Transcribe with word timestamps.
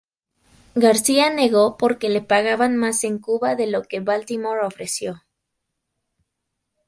García 0.73 1.29
negó 1.31 1.77
porque 1.77 2.09
le 2.09 2.23
pagaban 2.23 2.75
más 2.75 3.03
en 3.03 3.19
Cuba 3.19 3.53
de 3.53 3.67
lo 3.67 3.83
que 3.83 3.99
Baltimore 3.99 4.61
ofreció. 4.65 5.21